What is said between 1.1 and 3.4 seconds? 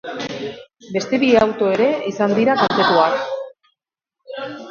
bi auto ere izan dira kaltetuak.